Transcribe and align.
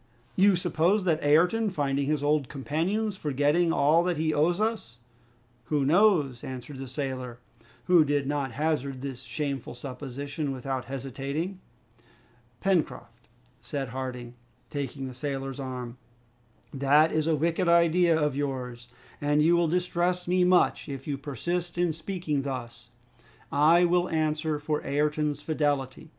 you 0.35 0.55
suppose 0.55 1.03
that 1.03 1.23
Ayrton 1.23 1.69
finding 1.69 2.07
his 2.07 2.23
old 2.23 2.49
companions, 2.49 3.15
forgetting 3.15 3.71
all 3.71 4.03
that 4.05 4.17
he 4.17 4.33
owes 4.33 4.59
us" 4.59 4.97
"Who 5.65 5.85
knows?" 5.85 6.43
answered 6.43 6.79
the 6.79 6.87
sailor, 6.87 7.37
who 7.83 8.03
did 8.03 8.25
not 8.25 8.53
hazard 8.53 9.03
this 9.03 9.21
shameful 9.21 9.75
supposition 9.75 10.51
without 10.51 10.85
hesitating. 10.85 11.59
"Pencroft," 12.61 13.29
said 13.61 13.89
Harding, 13.89 14.33
taking 14.71 15.07
the 15.07 15.13
sailor's 15.13 15.59
arm, 15.59 15.97
"that 16.73 17.11
is 17.11 17.27
a 17.27 17.35
wicked 17.35 17.67
idea 17.67 18.19
of 18.19 18.35
yours, 18.35 18.87
and 19.21 19.43
you 19.43 19.55
will 19.55 19.67
distress 19.67 20.27
me 20.27 20.43
much 20.43 20.89
if 20.89 21.05
you 21.07 21.15
persist 21.15 21.77
in 21.77 21.93
speaking 21.93 22.41
thus. 22.41 22.89
I 23.51 23.85
will 23.85 24.09
answer 24.09 24.57
for 24.57 24.83
Ayrton's 24.83 25.43
fidelity." 25.43 26.09